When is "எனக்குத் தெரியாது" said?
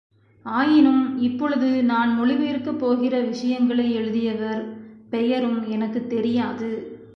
5.67-6.69